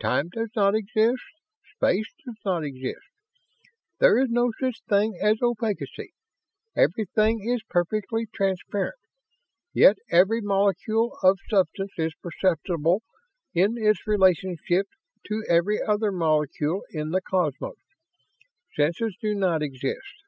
Time 0.00 0.30
does 0.30 0.48
not 0.56 0.74
exist. 0.74 1.20
Space 1.76 2.06
does 2.24 2.38
not 2.42 2.64
exist. 2.64 3.04
There 4.00 4.18
is 4.18 4.30
no 4.30 4.50
such 4.58 4.80
thing 4.88 5.18
as 5.20 5.36
opacity; 5.42 6.14
everything 6.74 7.46
is 7.46 7.62
perfectly 7.68 8.24
transparent, 8.34 8.94
yet 9.74 9.98
every 10.10 10.40
molecule 10.40 11.18
of 11.22 11.36
substance 11.50 11.92
is 11.98 12.14
perceptible 12.14 13.02
in 13.52 13.76
its 13.76 14.06
relationship 14.06 14.86
to 15.26 15.44
every 15.50 15.82
other 15.82 16.10
molecule 16.10 16.84
in 16.92 17.10
the 17.10 17.20
cosmos. 17.20 17.76
Senses 18.74 19.14
do 19.20 19.34
not 19.34 19.62
exist. 19.62 20.22